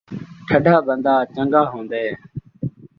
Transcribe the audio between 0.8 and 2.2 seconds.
بندہ چنڳا ہوندے